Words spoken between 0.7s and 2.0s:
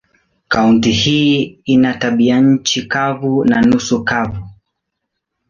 hii ina